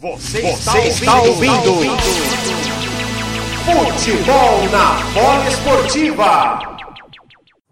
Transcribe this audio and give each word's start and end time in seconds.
Você, 0.00 0.40
Você 0.42 0.78
está, 0.78 1.20
ouvindo, 1.22 1.42
está 1.42 1.70
ouvindo. 1.70 1.96
Futebol 3.64 4.68
na 4.70 4.94
bola 5.12 5.48
esportiva. 5.48 6.60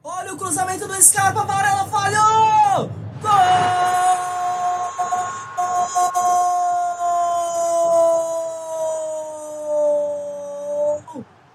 Olha 0.03 0.35
o 0.35 0.37
cruzamento 0.37 0.89
do 0.89 1.01
Scarpa, 1.01 1.45
Varela 1.45 1.85
falhou! 1.85 2.91
Gol! 3.23 3.31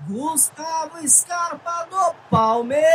Gustavo 0.07 1.05
Scarpa 1.05 1.85
do 1.89 2.13
Palmeiras! 2.29 2.85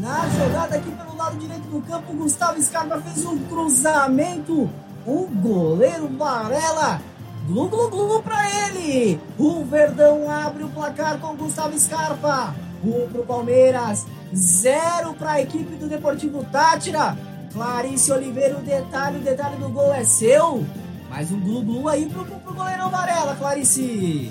Na 0.00 0.26
jogada 0.30 0.76
aqui 0.78 0.90
pelo 0.92 1.07
lado 1.28 1.38
direito 1.38 1.68
do 1.68 1.82
campo, 1.82 2.12
Gustavo 2.14 2.60
Scarpa 2.62 3.00
fez 3.00 3.24
um 3.26 3.38
cruzamento. 3.38 4.70
O 5.06 5.26
goleiro 5.26 6.08
Varela 6.16 7.00
Glu, 7.46 7.68
glu, 7.68 7.88
glu 7.88 8.22
pra 8.22 8.36
ele! 8.66 9.18
O 9.38 9.64
Verdão 9.64 10.30
abre 10.30 10.64
o 10.64 10.68
placar 10.68 11.18
com 11.18 11.34
Gustavo 11.34 11.78
Scarpa. 11.78 12.54
Um 12.84 13.08
pro 13.08 13.24
Palmeiras, 13.24 14.06
zero 14.34 15.14
pra 15.14 15.40
equipe 15.40 15.76
do 15.76 15.88
Deportivo 15.88 16.44
Tátira. 16.44 17.16
Clarice 17.52 18.12
Oliveira, 18.12 18.58
o 18.58 18.60
detalhe, 18.60 19.18
o 19.18 19.22
detalhe 19.22 19.56
do 19.56 19.70
gol 19.70 19.94
é 19.94 20.04
seu. 20.04 20.64
Mais 21.08 21.30
um 21.30 21.40
glu, 21.40 21.62
glu 21.62 21.88
aí 21.88 22.06
pro, 22.06 22.24
pro, 22.24 22.36
pro 22.36 22.54
goleirão 22.54 22.90
Varela, 22.90 23.34
Clarice. 23.34 24.30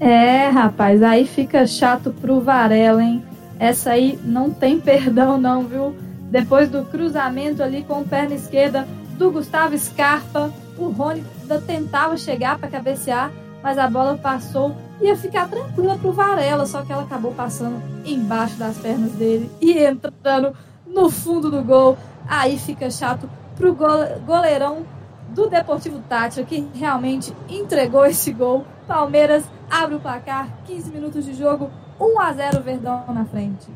É, 0.00 0.48
rapaz, 0.48 1.02
aí 1.02 1.26
fica 1.26 1.66
chato 1.66 2.10
pro 2.10 2.40
Varela, 2.40 3.02
hein? 3.02 3.22
Essa 3.58 3.90
aí 3.90 4.18
não 4.24 4.50
tem 4.50 4.80
perdão, 4.80 5.36
não, 5.36 5.64
viu? 5.64 5.94
Depois 6.30 6.70
do 6.70 6.84
cruzamento 6.84 7.60
ali 7.60 7.82
com 7.82 8.04
perna 8.04 8.36
esquerda 8.36 8.86
do 9.18 9.32
Gustavo 9.32 9.76
Scarpa, 9.76 10.52
o 10.78 10.88
Rony 10.88 11.24
tentava 11.66 12.16
chegar 12.16 12.56
para 12.56 12.70
cabecear, 12.70 13.32
mas 13.60 13.76
a 13.76 13.88
bola 13.88 14.16
passou. 14.16 14.74
Ia 15.00 15.16
ficar 15.16 15.48
tranquila 15.48 15.98
pro 15.98 16.12
Varela, 16.12 16.66
só 16.66 16.82
que 16.82 16.92
ela 16.92 17.02
acabou 17.02 17.32
passando 17.32 17.82
embaixo 18.04 18.56
das 18.56 18.78
pernas 18.78 19.10
dele 19.12 19.50
e 19.60 19.76
entrando 19.78 20.54
no 20.86 21.10
fundo 21.10 21.50
do 21.50 21.64
gol. 21.64 21.98
Aí 22.28 22.56
fica 22.58 22.88
chato 22.90 23.28
pro 23.56 23.76
goleirão 24.24 24.86
do 25.30 25.48
Deportivo 25.48 26.00
Tátira, 26.08 26.46
que 26.46 26.64
realmente 26.74 27.34
entregou 27.48 28.06
esse 28.06 28.32
gol. 28.32 28.64
Palmeiras 28.86 29.44
abre 29.68 29.96
o 29.96 30.00
placar, 30.00 30.48
15 30.64 30.90
minutos 30.92 31.24
de 31.24 31.34
jogo, 31.34 31.70
1 31.98 32.20
a 32.20 32.32
0 32.32 32.62
Verdão 32.62 33.04
na 33.08 33.24
frente. 33.24 33.68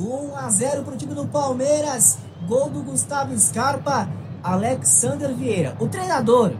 1 0.00 0.36
a 0.36 0.50
0 0.50 0.82
pro 0.82 0.96
time 0.96 1.14
do 1.14 1.26
Palmeiras. 1.26 2.18
Gol 2.46 2.70
do 2.70 2.82
Gustavo 2.82 3.36
Scarpa. 3.38 4.08
Alexander 4.42 5.34
Vieira, 5.34 5.74
o 5.80 5.88
treinador, 5.88 6.52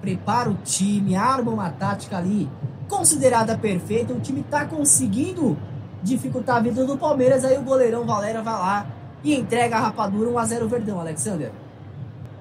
prepara 0.00 0.48
o 0.48 0.54
time, 0.54 1.16
arma 1.16 1.50
uma 1.50 1.68
tática 1.68 2.16
ali 2.16 2.48
considerada 2.88 3.58
perfeita. 3.58 4.12
O 4.12 4.20
time 4.20 4.40
está 4.40 4.64
conseguindo 4.64 5.58
dificultar 6.00 6.58
a 6.58 6.60
vida 6.60 6.84
do 6.84 6.96
Palmeiras. 6.96 7.44
Aí 7.44 7.58
o 7.58 7.62
goleirão 7.62 8.06
Valera 8.06 8.40
vai 8.40 8.54
lá 8.54 8.86
e 9.24 9.34
entrega 9.34 9.76
a 9.76 9.80
rapadura 9.80 10.30
1 10.30 10.38
a 10.38 10.44
0 10.44 10.68
Verdão, 10.68 11.00
Alexander. 11.00 11.50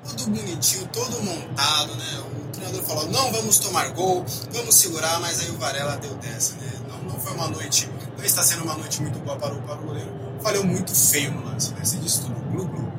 Tudo 0.03 0.25
bonitinho, 0.25 0.87
todo 0.89 1.23
montado, 1.23 1.95
né? 1.95 2.23
O 2.45 2.51
treinador 2.51 2.83
falou: 2.83 3.07
não 3.09 3.31
vamos 3.31 3.57
tomar 3.57 3.89
gol, 3.93 4.23
vamos 4.51 4.75
segurar, 4.75 5.19
mas 5.21 5.39
aí 5.39 5.49
o 5.49 5.57
Varela 5.57 5.95
deu 5.97 6.13
dessa, 6.15 6.55
né? 6.57 6.71
Não, 6.89 7.13
não 7.13 7.19
foi 7.19 7.33
uma 7.33 7.47
noite, 7.47 7.89
não 8.17 8.23
está 8.25 8.43
sendo 8.43 8.63
uma 8.63 8.75
noite 8.75 9.01
muito 9.01 9.17
boa 9.19 9.37
para 9.37 9.53
o, 9.53 9.61
para 9.61 9.79
o 9.79 9.85
goleiro. 9.85 10.11
Falhou 10.43 10.65
muito 10.65 10.93
feio 10.93 11.31
no 11.31 11.45
lance, 11.45 11.73
né? 11.73 11.85
Se 11.85 11.95
destruiu, 11.97 12.35
glu, 12.51 12.65
glu 12.65 12.93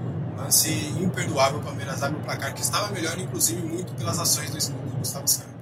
lance 0.44 0.70
imperdoável, 1.00 1.58
o 1.58 1.62
Palmeiras 1.62 2.02
abre 2.02 2.18
o 2.18 2.22
placar 2.22 2.54
que 2.54 2.60
estava 2.60 2.92
melhor, 2.92 3.18
inclusive 3.18 3.62
muito 3.62 3.94
pelas 3.94 4.18
ações 4.18 4.50
do, 4.50 4.72
do 4.72 4.96
Gustavo 4.98 5.28
Scarpa. 5.28 5.54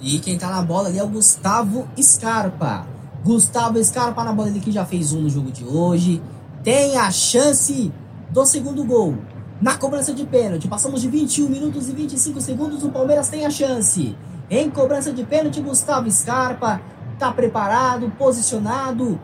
E 0.00 0.18
quem 0.18 0.38
tá 0.38 0.48
na 0.50 0.62
bola 0.62 0.88
ali 0.88 0.98
é 0.98 1.02
o 1.02 1.08
Gustavo 1.08 1.88
Scarpa. 2.00 2.86
Gustavo 3.22 3.82
Scarpa 3.84 4.24
na 4.24 4.32
bola, 4.32 4.48
ele 4.48 4.60
que 4.60 4.72
já 4.72 4.84
fez 4.84 5.12
um 5.12 5.22
no 5.22 5.30
jogo 5.30 5.50
de 5.50 5.64
hoje. 5.64 6.22
Tem 6.62 6.96
a 6.96 7.10
chance 7.10 7.92
do 8.30 8.44
segundo 8.46 8.84
gol 8.84 9.16
na 9.60 9.76
cobrança 9.76 10.14
de 10.14 10.24
pênalti. 10.24 10.66
Passamos 10.66 11.02
de 11.02 11.08
21 11.08 11.48
minutos 11.48 11.88
e 11.88 11.92
25 11.92 12.40
segundos. 12.40 12.82
O 12.82 12.90
Palmeiras 12.90 13.28
tem 13.28 13.44
a 13.44 13.50
chance. 13.50 14.16
Em 14.48 14.70
cobrança 14.70 15.12
de 15.12 15.24
pênalti, 15.24 15.60
Gustavo 15.60 16.10
Scarpa 16.10 16.80
está 17.12 17.30
preparado, 17.30 18.10
posicionado. 18.18 19.20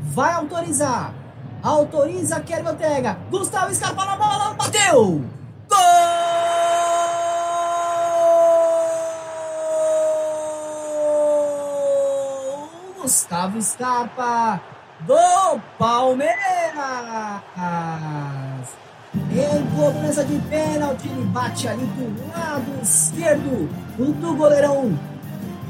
Vai 0.00 0.32
autorizar. 0.32 1.14
Autoriza 1.62 2.40
Kelvin 2.40 2.68
Ortega. 2.68 3.18
Gustavo 3.30 3.74
Scarpa 3.74 4.04
na 4.04 4.16
bola, 4.16 4.54
bateu! 4.54 5.24
Gol! 5.68 5.78
Gustavo 13.00 13.60
Scarpa 13.62 14.60
do 15.06 15.60
Palmeiras. 15.78 16.34
Em 19.32 19.76
cobrança 19.76 20.24
de 20.24 20.38
pênalti, 20.48 21.08
ele 21.08 21.24
bate 21.26 21.68
ali 21.68 21.84
do 21.84 22.30
lado 22.32 22.64
esquerdo 22.82 23.68
do 23.96 24.36
goleirão 24.36 24.96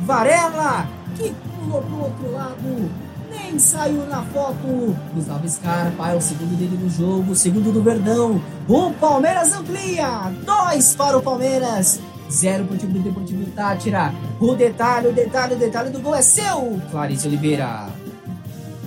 Varela, 0.05 0.87
que 1.17 1.33
pulou 1.33 1.83
pro 1.83 2.01
outro 2.01 2.33
lado, 2.33 2.91
nem 3.31 3.59
saiu 3.59 4.07
na 4.07 4.23
foto. 4.23 4.97
Gustavo 5.15 5.49
Scarpa 5.49 6.11
é 6.11 6.15
o 6.15 6.21
segundo 6.21 6.57
dele 6.59 6.79
no 6.83 6.91
jogo, 6.91 7.35
segundo 7.35 7.73
do 7.73 7.83
Verdão. 7.83 8.41
O 8.69 8.93
Palmeiras 8.93 9.53
amplia, 9.53 10.31
dois 10.45 10.95
para 10.95 11.17
o 11.17 11.23
Palmeiras, 11.23 12.01
zero 12.31 12.65
para 12.65 12.75
o 12.75 12.79
time 12.79 12.95
do 12.95 13.01
Deportivo 13.01 13.51
Tátira. 13.53 14.13
O 14.41 14.55
detalhe, 14.55 15.09
o 15.09 15.13
detalhe, 15.13 15.55
o 15.55 15.59
detalhe 15.59 15.91
do 15.91 16.01
gol 16.01 16.15
é 16.15 16.23
seu, 16.23 16.81
Clarice 16.91 17.29
Oliveira. 17.29 17.89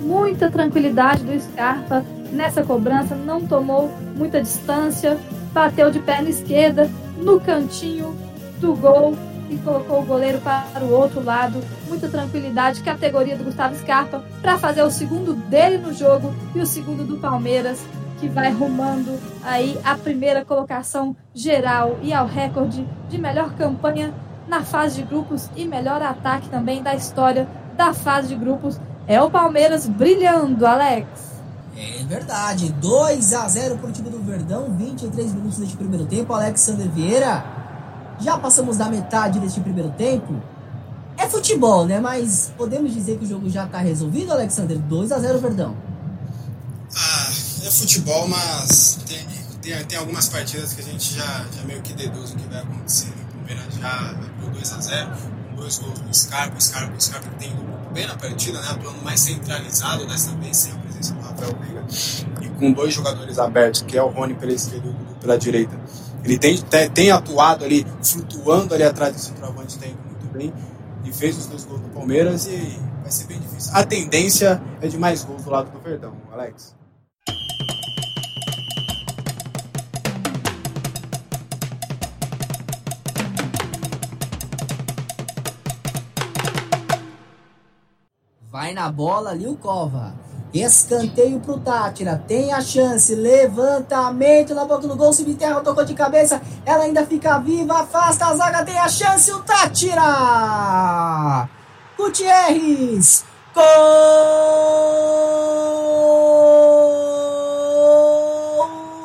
Muita 0.02 0.50
tranquilidade 0.50 1.24
do 1.24 1.40
Scarpa 1.40 2.04
nessa 2.32 2.64
cobrança, 2.64 3.16
não 3.16 3.46
tomou 3.46 3.90
muita 4.16 4.42
distância, 4.42 5.18
bateu 5.54 5.90
de 5.90 6.00
perna 6.00 6.30
esquerda 6.30 6.90
no 7.18 7.40
cantinho 7.40 8.16
do 8.60 8.76
gol 8.76 9.16
e 9.50 9.58
colocou 9.58 10.02
o 10.02 10.06
goleiro 10.06 10.40
para 10.40 10.84
o 10.84 10.92
outro 10.92 11.24
lado. 11.24 11.62
Muita 11.88 12.10
tranquilidade, 12.10 12.84
categoria 12.84 13.36
do 13.36 13.44
Gustavo 13.44 13.76
Scarpa, 13.76 14.24
para 14.42 14.58
fazer 14.58 14.84
o 14.84 14.92
segundo 14.92 15.34
dele 15.34 15.78
no 15.78 15.94
jogo 15.94 16.34
e 16.54 16.60
o 16.60 16.66
segundo 16.66 17.04
do 17.04 17.18
Palmeiras, 17.18 17.84
que 18.20 18.28
vai 18.28 18.52
rumando 18.52 19.18
aí 19.44 19.80
a 19.84 19.96
primeira 19.96 20.44
colocação 20.44 21.16
geral 21.34 21.98
e 22.02 22.14
ao 22.14 22.28
recorde 22.28 22.86
de 23.10 23.18
melhor 23.18 23.54
campanha 23.54 24.14
na 24.48 24.64
fase 24.64 25.02
de 25.02 25.08
grupos 25.08 25.50
e 25.56 25.66
melhor 25.66 26.02
ataque 26.02 26.50
também 26.50 26.82
da 26.82 26.96
história 26.96 27.48
da 27.76 27.94
fase 27.94 28.30
de 28.30 28.36
grupos. 28.36 28.80
É 29.08 29.22
o 29.22 29.32
Palmeiras 29.32 29.88
brilhando, 29.88 30.66
Alex. 30.66 31.08
É 31.78 32.04
verdade. 32.04 32.70
2 32.74 33.34
a 33.34 33.48
0 33.48 33.78
para 33.78 33.90
o 33.90 33.92
time 33.92 34.10
do 34.10 34.20
Verdão. 34.20 34.76
23 34.76 35.34
minutos 35.34 35.60
deste 35.60 35.78
primeiro 35.78 36.06
tempo. 36.06 36.34
Alexander 36.34 36.90
Vieira. 36.90 37.46
Já 38.20 38.38
passamos 38.38 38.78
da 38.78 38.90
metade 38.90 39.40
deste 39.40 39.62
primeiro 39.62 39.92
tempo. 39.92 40.42
É 41.18 41.28
futebol, 41.28 41.86
né? 41.86 42.00
Mas 42.00 42.52
podemos 42.58 42.94
dizer 42.94 43.18
que 43.18 43.24
o 43.24 43.28
jogo 43.28 43.50
já 43.50 43.66
está 43.66 43.78
resolvido, 43.78 44.32
Alexander? 44.34 44.78
2 44.78 45.12
a 45.12 45.20
0 45.20 45.40
Verdão. 45.40 45.76
Ah, 46.96 47.30
é 47.64 47.72
futebol, 47.72 48.28
mas 48.28 49.00
tem, 49.08 49.26
tem, 49.62 49.86
tem, 49.86 49.98
algumas 49.98 50.28
partidas 50.28 50.74
que 50.74 50.82
a 50.82 50.84
gente 50.84 51.14
já, 51.14 51.46
já 51.56 51.64
meio 51.64 51.82
que 51.82 51.94
deduz 51.94 52.32
o 52.32 52.36
que 52.36 52.48
vai 52.48 52.60
acontecer. 52.60 53.10
O 53.10 53.38
Palmeiras 53.38 53.74
já 53.76 54.10
abriu 54.10 54.52
2 54.52 54.74
a 54.74 54.82
0 54.82 55.12
com 55.12 55.56
dois 55.56 55.78
gols 55.80 56.00
do 56.00 56.14
Scarpa. 56.14 56.58
O 56.58 56.62
Scarpa, 56.62 56.96
o 56.96 57.02
Scarpa 57.02 57.30
tem 57.40 57.52
ido 57.52 57.62
bem 57.98 58.06
na 58.06 58.16
partida, 58.16 58.62
né? 58.62 58.68
Atuando 58.70 59.02
mais 59.04 59.20
centralizado 59.20 60.06
dessa 60.06 60.32
vez, 60.36 60.56
sem 60.56 60.72
a 60.72 60.76
presença 60.76 61.14
do 61.16 61.22
Rafael 61.22 61.56
Veiga. 61.60 61.86
E 62.44 62.50
com 62.60 62.72
dois 62.72 62.94
jogadores 62.94 63.40
abertos, 63.40 63.82
que 63.82 63.98
é 63.98 64.04
o 64.04 64.08
Rony 64.08 64.36
pela 64.36 64.54
esquerda 64.54 64.88
e 64.88 64.92
o 64.92 65.16
pela 65.20 65.36
direita. 65.36 65.76
Ele 66.24 66.38
tem, 66.38 66.58
tem, 66.62 66.90
tem, 66.92 67.12
atuado 67.12 67.66
ali, 67.66 67.86
flutuando 68.04 68.76
ali 68.76 68.84
atrás 68.84 69.16
do 69.16 69.20
centroavante, 69.20 69.80
tem 69.80 69.98
muito 70.06 70.28
bem. 70.32 70.54
E 71.04 71.12
fez 71.12 71.38
os 71.38 71.48
dois 71.48 71.66
gols 71.66 71.82
do 71.82 71.90
Palmeiras 71.90 72.46
e 72.46 72.80
vai 73.02 73.10
ser 73.10 73.26
bem 73.26 73.40
difícil. 73.40 73.72
A 73.74 73.84
tendência 73.84 74.62
é 74.80 74.88
de 74.88 74.98
mais 74.98 75.24
gols 75.24 75.44
do 75.44 75.50
lado 75.50 75.72
do 75.72 75.80
Verdão, 75.80 76.14
Alex. 76.32 76.77
Vai 88.58 88.74
na 88.74 88.90
bola 88.92 89.30
ali 89.30 89.46
o 89.46 89.56
Cova. 89.56 90.16
Escanteio 90.52 91.40
pro 91.40 91.60
Tátira. 91.60 92.20
Tem 92.28 92.52
a 92.52 92.60
chance. 92.60 93.14
Levantamento 93.14 94.56
na 94.56 94.66
boca 94.66 94.88
do 94.88 94.96
gol. 94.96 95.14
Cemitério 95.14 95.62
tocou 95.62 95.86
de 95.86 95.94
cabeça. 95.94 96.42
Ela 96.66 96.86
ainda 96.86 97.06
fica 97.06 97.38
viva. 97.38 97.82
Afasta 97.82 98.26
a 98.26 98.36
zaga. 98.36 98.66
Tem 98.66 98.80
a 98.80 98.90
chance. 98.90 99.32
O 99.32 99.44
Tátira. 99.44 101.48
Gutierrez. 101.96 103.24
Gol 103.54 103.64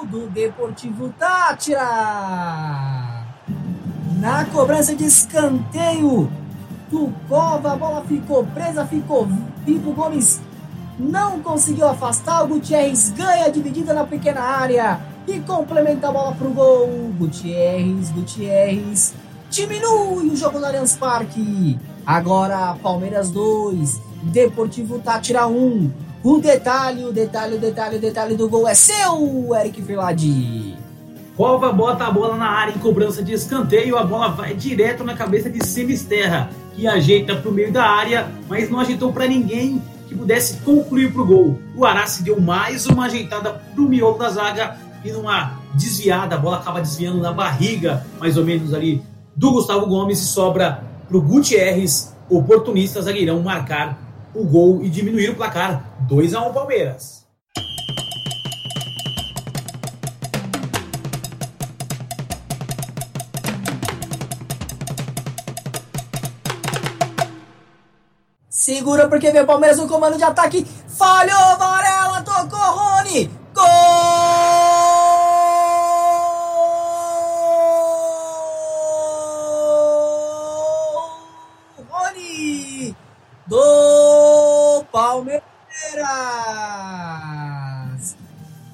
do 0.06 0.28
Deportivo 0.28 1.10
Tátira. 1.19 3.26
Na 4.19 4.46
cobrança 4.46 4.96
de 4.96 5.05
escanteio. 5.05 6.41
Tukova, 6.92 7.72
a 7.72 7.76
bola 7.76 8.04
ficou 8.04 8.44
presa, 8.44 8.84
ficou 8.84 9.26
vivo. 9.64 9.92
Gomes 9.92 10.42
não 10.98 11.40
conseguiu 11.40 11.88
afastar. 11.88 12.44
O 12.44 12.48
Gutierrez 12.48 13.10
ganha 13.12 13.50
dividida 13.50 13.94
na 13.94 14.04
pequena 14.04 14.42
área 14.42 15.00
e 15.26 15.40
complementa 15.40 16.08
a 16.08 16.12
bola 16.12 16.32
para 16.34 16.46
o 16.46 16.52
gol. 16.52 16.88
Gutierrez, 17.18 18.10
Gutierrez 18.10 19.14
diminui 19.48 20.28
o 20.28 20.36
jogo 20.36 20.58
no 20.58 20.66
Allianz 20.66 20.94
Parque. 20.94 21.78
Agora 22.04 22.76
Palmeiras 22.82 23.30
2, 23.30 23.98
Deportivo 24.24 24.98
Tátira 24.98 25.46
1. 25.46 25.90
O 26.22 26.38
detalhe, 26.40 27.06
o 27.06 27.12
detalhe, 27.12 27.56
o 27.56 27.58
detalhe, 27.58 27.96
o 27.96 28.00
detalhe 28.00 28.36
do 28.36 28.50
gol 28.50 28.68
é 28.68 28.74
seu, 28.74 29.48
Eric 29.54 29.80
Filadi. 29.80 30.81
Cova 31.42 31.72
bota 31.72 32.04
a 32.04 32.10
bola 32.12 32.36
na 32.36 32.48
área 32.48 32.72
em 32.72 32.78
cobrança 32.78 33.20
de 33.20 33.32
escanteio, 33.32 33.98
a 33.98 34.04
bola 34.04 34.28
vai 34.28 34.54
direto 34.54 35.02
na 35.02 35.12
cabeça 35.12 35.50
de 35.50 35.66
Semisterra, 35.66 36.50
que 36.72 36.86
ajeita 36.86 37.34
para 37.34 37.50
o 37.50 37.52
meio 37.52 37.72
da 37.72 37.82
área, 37.82 38.30
mas 38.48 38.70
não 38.70 38.78
ajeitou 38.78 39.12
para 39.12 39.26
ninguém 39.26 39.82
que 40.06 40.14
pudesse 40.14 40.58
concluir 40.58 41.12
para 41.12 41.22
o 41.22 41.26
gol. 41.26 41.58
O 41.74 41.84
Arace 41.84 42.22
deu 42.22 42.40
mais 42.40 42.86
uma 42.86 43.06
ajeitada 43.06 43.54
para 43.54 43.82
o 43.82 43.88
miolo 43.88 44.16
da 44.18 44.30
zaga 44.30 44.76
e 45.04 45.10
numa 45.10 45.58
desviada, 45.74 46.36
a 46.36 46.38
bola 46.38 46.58
acaba 46.58 46.80
desviando 46.80 47.20
na 47.20 47.32
barriga, 47.32 48.06
mais 48.20 48.36
ou 48.36 48.44
menos 48.44 48.72
ali, 48.72 49.02
do 49.34 49.50
Gustavo 49.50 49.86
Gomes 49.86 50.20
e 50.20 50.26
sobra 50.26 50.84
para 51.08 51.16
o 51.16 51.20
Gutierrez, 51.20 52.14
oportunista 52.30 53.02
zagueirão, 53.02 53.42
marcar 53.42 53.98
o 54.32 54.44
gol 54.44 54.80
e 54.80 54.88
diminuir 54.88 55.30
o 55.30 55.34
placar. 55.34 55.92
2 56.02 56.34
a 56.34 56.48
1 56.48 56.52
Palmeiras. 56.52 57.21
Segura 68.62 69.08
porque 69.08 69.32
vem 69.32 69.42
o 69.42 69.44
Palmeiras 69.44 69.76
no 69.76 69.88
comando 69.88 70.16
de 70.16 70.22
ataque. 70.22 70.64
Falhou, 70.86 71.58
Varela, 71.58 72.22
tocou 72.22 72.60
Rony. 72.60 73.28
Gol! 73.52 73.66
Rony 81.90 82.96
do 83.48 84.84
Palmeiras. 84.92 85.42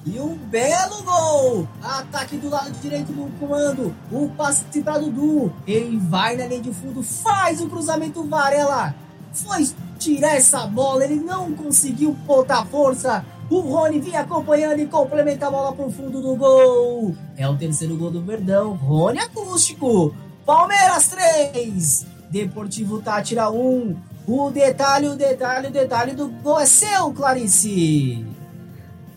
E 0.05 0.19
um 0.19 0.35
belo 0.35 1.01
gol! 1.01 1.67
Ataque 1.81 2.37
do 2.37 2.47
lado 2.47 2.69
direito 2.73 3.11
do 3.11 3.39
comando. 3.39 3.95
O 4.11 4.29
passe 4.37 4.83
para 4.83 4.99
Dudu. 4.99 5.51
Ele 5.65 5.97
vai 5.97 6.35
na 6.35 6.45
linha 6.45 6.61
de 6.61 6.71
fundo, 6.71 7.01
faz 7.01 7.59
o 7.59 7.67
cruzamento 7.67 8.23
Varela 8.25 8.93
foi 9.33 9.67
tirar 9.97 10.35
essa 10.35 10.65
bola, 10.65 11.03
ele 11.03 11.15
não 11.15 11.51
conseguiu 11.53 12.13
botar 12.25 12.65
força. 12.65 13.25
O 13.49 13.61
Rony 13.61 13.99
vinha 13.99 14.21
acompanhando 14.21 14.79
e 14.79 14.85
complementa 14.85 15.47
a 15.47 15.51
bola 15.51 15.73
pro 15.73 15.89
fundo 15.89 16.21
do 16.21 16.35
gol. 16.35 17.15
É 17.35 17.47
o 17.49 17.57
terceiro 17.57 17.97
gol 17.97 18.11
do 18.11 18.21
Verdão. 18.21 18.73
Rony 18.73 19.19
acústico. 19.19 20.13
Palmeiras 20.45 21.07
3. 21.09 22.05
Deportivo 22.29 23.01
Tátira 23.01 23.49
1. 23.49 23.95
O 24.27 24.51
detalhe, 24.51 25.07
o 25.07 25.15
detalhe, 25.15 25.67
o 25.67 25.71
detalhe 25.71 26.11
do 26.11 26.27
gol 26.27 26.59
é 26.59 26.65
seu, 26.67 27.11
Clarice. 27.11 28.23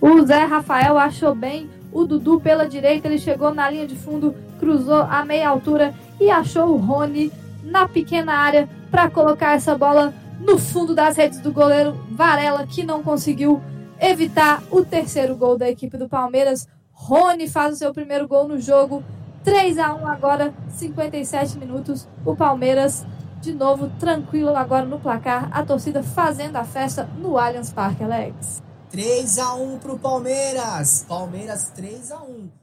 O 0.01 0.25
Zé 0.25 0.45
Rafael 0.45 0.97
achou 0.97 1.35
bem 1.35 1.69
o 1.93 2.05
Dudu 2.05 2.41
pela 2.41 2.67
direita. 2.67 3.09
Ele 3.09 3.19
chegou 3.19 3.53
na 3.53 3.69
linha 3.69 3.87
de 3.87 3.95
fundo, 3.95 4.35
cruzou 4.59 5.03
a 5.03 5.23
meia 5.25 5.51
altura 5.51 5.95
e 6.19 6.31
achou 6.31 6.69
o 6.69 6.79
Rony 6.79 7.31
na 7.63 7.89
pequena 7.89 8.35
área 8.35 8.69
para 8.91 9.11
colocar 9.11 9.55
essa 9.55 9.77
bola 9.77 10.13
no 10.41 10.59
fundo 10.59 10.95
das 10.95 11.17
redes 11.17 11.41
do 11.41 11.53
goleiro 11.53 11.93
Varela, 12.11 12.67
que 12.67 12.83
não 12.83 13.03
conseguiu 13.03 13.63
evitar 14.01 14.63
o 14.71 14.85
terceiro 14.85 15.37
gol 15.37 15.57
da 15.57 15.69
equipe 15.69 15.97
do 15.97 16.09
Palmeiras. 16.09 16.67
Rony 16.91 17.49
faz 17.49 17.75
o 17.75 17.79
seu 17.79 17.93
primeiro 17.95 18.27
gol 18.27 18.49
no 18.49 18.61
jogo. 18.61 19.03
3 19.45 19.79
a 19.79 19.95
1 19.95 20.07
agora, 20.07 20.55
57 20.69 21.59
minutos. 21.59 22.09
O 22.25 22.35
Palmeiras 22.35 23.05
de 23.41 23.53
novo 23.53 23.91
tranquilo 23.99 24.55
agora 24.57 24.85
no 24.85 25.01
placar. 25.01 25.49
A 25.53 25.65
torcida 25.65 26.03
fazendo 26.03 26.57
a 26.57 26.65
festa 26.65 27.09
no 27.19 27.39
Allianz 27.39 27.73
Parque, 27.73 28.05
Alex. 28.05 28.63
3 28.91 29.39
a 29.39 29.55
1 29.55 29.79
pro 29.79 29.99
Palmeiras. 29.99 31.05
Palmeiras 31.09 31.71
3 31.75 32.13
a 32.13 32.23
1. 32.23 32.62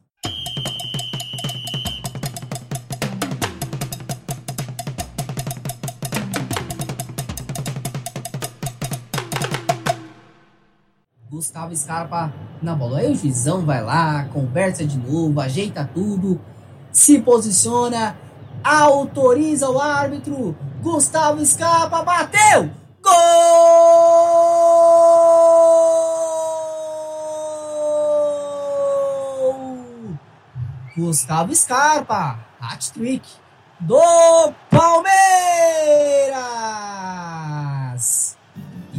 Gustavo 11.39 11.73
Scarpa 11.73 12.33
na 12.61 12.75
bola. 12.75 12.99
Aí 12.99 13.09
o 13.09 13.15
Juizão 13.15 13.65
vai 13.65 13.81
lá, 13.81 14.25
conversa 14.25 14.85
de 14.85 14.97
novo, 14.97 15.39
ajeita 15.39 15.89
tudo, 15.93 16.37
se 16.91 17.21
posiciona, 17.21 18.17
autoriza 18.61 19.69
o 19.69 19.79
árbitro. 19.79 20.53
Gustavo 20.81 21.45
Scarpa 21.45 22.03
bateu! 22.03 22.69
Gol! 23.01 23.13
Gustavo 30.97 31.55
Scarpa, 31.55 32.37
hat-trick 32.59 33.25
do 33.79 33.97
Palmeiras! 34.69 35.09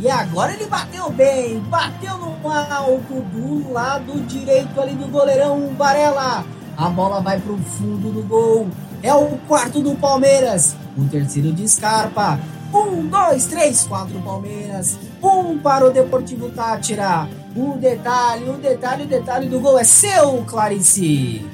E 0.00 0.10
agora 0.10 0.54
ele 0.54 0.64
bateu 0.64 1.10
bem, 1.10 1.58
bateu 1.68 2.16
no 2.16 2.48
alto 2.48 3.20
do 3.20 3.70
lado 3.70 4.18
direito 4.22 4.80
ali 4.80 4.94
do 4.94 5.06
goleirão 5.08 5.74
Varela. 5.76 6.42
A 6.74 6.88
bola 6.88 7.20
vai 7.20 7.38
pro 7.38 7.58
fundo 7.58 8.10
do 8.10 8.22
gol. 8.26 8.66
É 9.02 9.12
o 9.12 9.36
quarto 9.46 9.82
do 9.82 9.94
Palmeiras. 9.96 10.74
O 10.96 11.04
terceiro 11.04 11.52
de 11.52 11.68
Scarpa. 11.68 12.40
Um, 12.72 13.06
dois, 13.08 13.44
três, 13.44 13.86
quatro 13.86 14.18
Palmeiras. 14.20 14.98
Um 15.22 15.58
para 15.58 15.84
o 15.84 15.90
Deportivo 15.90 16.48
Tátira. 16.48 17.28
O 17.54 17.76
detalhe, 17.76 18.48
o 18.48 18.54
detalhe, 18.54 19.02
o 19.02 19.06
detalhe 19.06 19.48
do 19.50 19.60
gol 19.60 19.78
é 19.78 19.84
seu, 19.84 20.42
Clarice. 20.46 21.46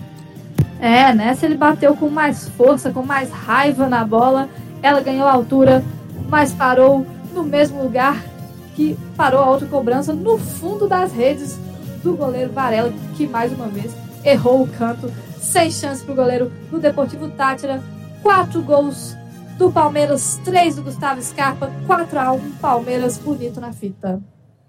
É, 0.79 1.13
nessa 1.13 1.47
ele 1.47 1.57
bateu 1.57 1.97
com 1.97 2.09
mais 2.09 2.49
força, 2.51 2.93
com 2.93 3.03
mais 3.03 3.29
raiva 3.29 3.89
na 3.89 4.05
bola. 4.05 4.49
Ela 4.81 5.01
ganhou 5.01 5.27
altura, 5.27 5.83
mas 6.29 6.53
parou 6.53 7.05
no 7.35 7.43
mesmo 7.43 7.83
lugar 7.83 8.36
que 8.77 8.97
parou 9.17 9.41
a 9.43 9.51
outra 9.51 9.67
cobrança 9.67 10.13
no 10.13 10.37
fundo 10.37 10.87
das 10.87 11.11
redes 11.11 11.59
do 12.05 12.15
goleiro 12.15 12.53
Varela, 12.53 12.93
que 13.17 13.27
mais 13.27 13.51
uma 13.51 13.67
vez 13.67 13.93
errou 14.23 14.63
o 14.63 14.69
canto. 14.69 15.11
Sem 15.41 15.71
chance 15.71 16.05
para 16.05 16.13
o 16.13 16.17
goleiro 16.17 16.53
do 16.71 16.79
Deportivo 16.79 17.29
Tátira. 17.31 17.83
Quatro 18.23 18.61
gols 18.63 19.17
do 19.57 19.73
Palmeiras, 19.73 20.39
três 20.45 20.77
do 20.77 20.83
Gustavo 20.83 21.23
Scarpa, 21.23 21.71
4 21.87 22.19
a 22.19 22.33
1 22.33 22.53
Palmeiras 22.61 23.17
bonito 23.17 23.61
na 23.61 23.73
fita. 23.73 24.21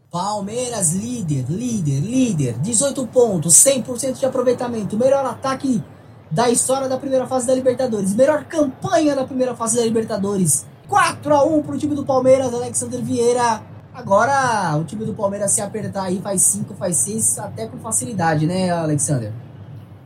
Palmeiras 0.10 0.94
líder, 0.94 1.46
líder, 1.50 2.00
líder, 2.00 2.60
18 2.60 3.08
pontos, 3.08 3.56
100% 3.56 4.20
de 4.20 4.26
aproveitamento, 4.26 4.98
melhor 4.98 5.26
ataque 5.26 5.84
da 6.32 6.50
história 6.50 6.88
da 6.88 6.98
primeira 6.98 7.28
fase 7.28 7.48
da 7.48 7.56
Libertadores, 7.56 8.16
melhor 8.16 8.46
campanha 8.46 9.16
da 9.16 9.26
primeira 9.26 9.56
fase 9.56 9.78
da 9.78 9.84
Libertadores. 9.84 10.66
4 10.88 11.34
a 11.34 11.44
1 11.44 11.64
para 11.64 11.76
o 11.76 11.78
time 11.78 11.96
do 11.96 12.06
Palmeiras, 12.06 12.54
Alexander 12.54 13.02
Vieira 13.02 13.62
Agora, 13.98 14.77
o 14.77 14.84
time 14.84 15.04
do 15.06 15.13
Palmeiras 15.16 15.50
se 15.50 15.60
apertar 15.60 16.04
aí, 16.04 16.22
faz 16.22 16.42
5, 16.42 16.75
faz 16.75 16.98
6, 16.98 17.39
até 17.39 17.66
com 17.66 17.80
facilidade, 17.80 18.46
né, 18.46 18.70
Alexander? 18.70 19.32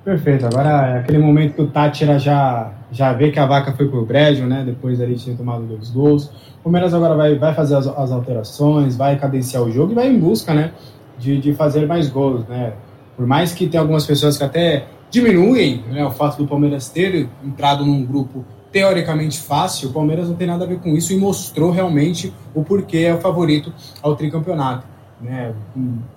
Perfeito. 0.06 0.46
Agora 0.46 0.70
é 0.88 1.00
aquele 1.00 1.18
momento 1.18 1.56
que 1.56 1.62
o 1.62 1.68
Tátira 1.68 2.18
já, 2.18 2.72
já 2.90 3.12
vê 3.12 3.32
que 3.32 3.38
a 3.38 3.46
vaca 3.46 3.74
foi 3.74 3.90
pro 3.90 4.06
brejo, 4.06 4.46
né? 4.46 4.64
Depois 4.66 5.02
ali 5.02 5.20
ter 5.20 5.36
tomado 5.36 5.64
dois 5.64 5.90
gols. 5.90 6.28
O 6.62 6.64
Palmeiras 6.64 6.94
agora 6.94 7.16
vai, 7.16 7.38
vai 7.38 7.54
fazer 7.54 7.76
as, 7.76 7.86
as 7.86 8.12
alterações, 8.14 8.96
vai 8.96 9.20
cadenciar 9.20 9.62
o 9.62 9.70
jogo 9.70 9.92
e 9.92 9.96
vai 9.96 10.08
em 10.08 10.18
busca, 10.18 10.54
né? 10.54 10.72
De, 11.20 11.38
de 11.42 11.54
fazer 11.54 11.86
mais 11.86 12.08
gols, 12.08 12.48
né? 12.48 12.72
Por 13.18 13.28
mais 13.28 13.52
que 13.52 13.68
tenha 13.68 13.82
algumas 13.82 14.06
pessoas 14.06 14.38
que 14.38 14.44
até 14.46 14.88
diminuem 15.10 15.84
né, 15.92 16.06
o 16.06 16.12
fato 16.12 16.38
do 16.38 16.48
Palmeiras 16.48 16.88
ter 16.88 17.28
entrado 17.44 17.86
num 17.86 18.06
grupo 18.06 18.46
teoricamente 18.72 19.40
fácil, 19.40 19.90
o 19.90 19.94
Palmeiras 19.94 20.30
não 20.30 20.36
tem 20.36 20.48
nada 20.48 20.64
a 20.64 20.68
ver 20.68 20.80
com 20.80 20.96
isso 20.96 21.12
e 21.14 21.18
mostrou 21.18 21.72
realmente 21.72 22.34
o 22.54 22.64
porquê 22.64 23.00
é 23.00 23.14
o 23.14 23.20
favorito 23.20 23.74
ao 24.02 24.16
tricampeonato. 24.16 24.88
Né? 25.20 25.54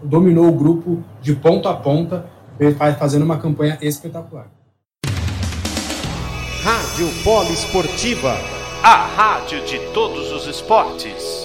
Dominou 0.02 0.48
o 0.48 0.52
grupo 0.52 1.02
de 1.20 1.34
ponta 1.34 1.70
a 1.70 1.74
ponta, 1.74 2.26
fazendo 2.98 3.24
uma 3.24 3.38
campanha 3.38 3.76
espetacular. 3.82 4.46
Rádio 6.62 7.08
Polo 7.22 7.52
Esportiva, 7.52 8.38
a 8.82 9.06
rádio 9.06 9.64
de 9.66 9.78
todos 9.92 10.32
os 10.32 10.46
esportes. 10.46 11.43